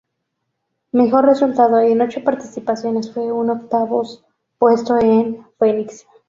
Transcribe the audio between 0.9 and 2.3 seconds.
mejor resultado en ocho